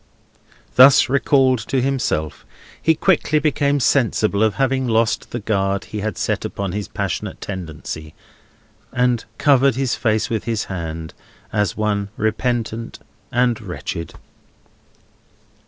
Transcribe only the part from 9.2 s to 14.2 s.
covered his face with his hand, as one repentant and wretched.